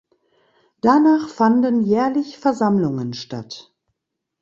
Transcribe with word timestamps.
Danach 0.81 1.29
fanden 1.29 1.81
jährlich 1.83 2.39
Versammlungen 2.39 3.13
statt. 3.13 3.71